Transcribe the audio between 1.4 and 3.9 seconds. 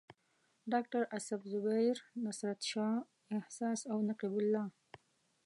زبیر، نصرت شاه احساس